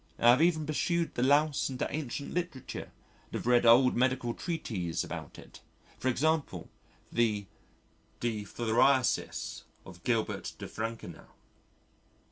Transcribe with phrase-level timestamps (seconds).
[0.17, 2.91] I have even pursued the Louse into ancient literature
[3.25, 5.61] and have read old medical treatises about it,
[5.93, 6.71] as, for example,
[7.11, 7.45] the
[8.19, 11.27] De Phthiriasi of Gilbert de Frankenau.